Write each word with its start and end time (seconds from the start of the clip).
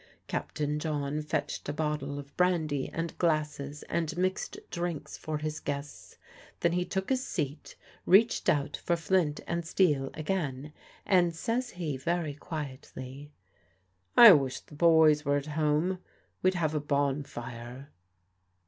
Captain 0.25 0.79
John 0.79 1.21
fetched 1.21 1.69
a 1.69 1.73
bottle 1.73 2.17
of 2.17 2.35
brandy 2.35 2.89
and 2.91 3.15
glasses 3.19 3.83
and 3.83 4.17
mixed 4.17 4.57
drinks 4.71 5.15
for 5.15 5.37
his 5.37 5.59
guests. 5.59 6.17
Then 6.61 6.71
he 6.71 6.85
took 6.85 7.09
his 7.11 7.23
seat, 7.23 7.75
reached 8.07 8.49
out 8.49 8.75
for 8.77 8.95
flint 8.95 9.41
and 9.45 9.63
steel 9.63 10.09
again, 10.15 10.73
and 11.05 11.35
says 11.35 11.69
he 11.77 11.97
very 11.97 12.33
quietly 12.33 13.29
"I 14.17 14.31
wish 14.33 14.61
the 14.61 14.73
boys 14.73 15.23
were 15.23 15.37
at 15.37 15.45
home. 15.53 15.99
We'd 16.41 16.55
have 16.55 16.73
a 16.73 16.79
bonfire." 16.79 17.91